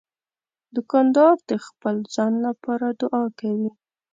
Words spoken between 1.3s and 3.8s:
د خپل ځان لپاره دعا کوي.